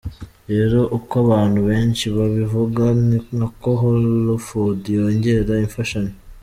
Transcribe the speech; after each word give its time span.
Rero 0.51 0.79
uko 0.97 1.13
abantu 1.25 1.59
benshi 1.69 2.05
babivuga 2.15 2.83
ni 3.07 3.17
nako 3.37 3.71
hellofood 3.81 4.79
yongera 4.97 5.53
imfashanyo. 5.67 6.13